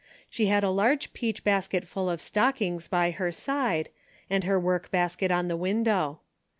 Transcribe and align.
She 0.31 0.47
had 0.47 0.63
a 0.63 0.71
large 0.71 1.13
peach 1.13 1.43
basket 1.43 1.85
full 1.85 2.09
of 2.09 2.21
stockings 2.21 2.87
by 2.87 3.11
her 3.11 3.31
side, 3.31 3.89
and 4.31 4.45
her 4.45 4.59
workbasket 4.59 5.29
on 5.29 5.47
the 5.47 5.55
window. 5.55 6.21